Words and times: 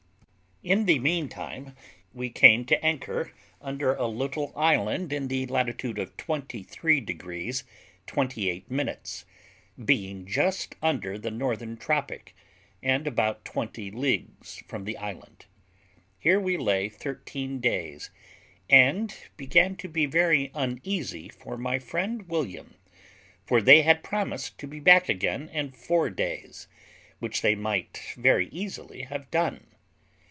In 0.63 0.85
the 0.85 0.99
meantime, 0.99 1.75
we 2.13 2.29
came 2.29 2.65
to 2.65 2.75
an 2.75 2.83
anchor 2.83 3.31
under 3.63 3.95
a 3.95 4.05
little 4.05 4.53
island 4.55 5.11
in 5.11 5.27
the 5.27 5.47
latitude 5.47 5.97
of 5.97 6.15
23 6.17 7.01
degrees 7.01 7.63
28 8.05 8.69
minutes, 8.69 9.25
being 9.83 10.27
just 10.27 10.75
under 10.79 11.17
the 11.17 11.31
northern 11.31 11.77
tropic, 11.77 12.35
and 12.83 13.07
about 13.07 13.43
twenty 13.43 13.89
leagues 13.89 14.57
from 14.67 14.83
the 14.85 14.97
island. 14.97 15.47
Here 16.19 16.39
we 16.39 16.57
lay 16.57 16.89
thirteen 16.89 17.59
days, 17.59 18.11
and 18.69 19.15
began 19.37 19.75
to 19.77 19.87
be 19.87 20.05
very 20.05 20.51
uneasy 20.53 21.27
for 21.29 21.57
my 21.57 21.79
friend 21.79 22.27
William, 22.27 22.75
for 23.47 23.63
they 23.63 23.81
had 23.81 24.03
promised 24.03 24.59
to 24.59 24.67
be 24.67 24.79
back 24.79 25.09
again 25.09 25.49
in 25.49 25.71
four 25.71 26.11
days, 26.11 26.67
which 27.17 27.41
they 27.41 27.55
might 27.55 28.13
very 28.15 28.47
easily 28.49 29.01
have 29.01 29.31
done. 29.31 29.65